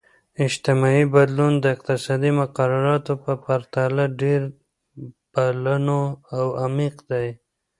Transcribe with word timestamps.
اجتماعي 0.47 1.03
بدلون 1.15 1.53
د 1.59 1.65
اقتصادي 1.75 2.31
مقرراتو 2.41 3.13
په 3.23 3.31
پرتله 3.45 4.03
ډیر 4.21 4.41
پلنو 5.33 6.01
او 6.37 6.45
عمیق 6.65 6.95
دی. 7.09 7.27